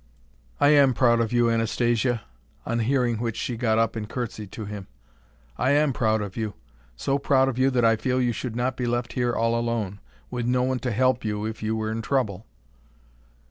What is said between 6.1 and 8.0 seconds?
of you; so proud of you that I